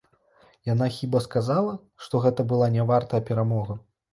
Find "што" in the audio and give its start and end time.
2.07-2.23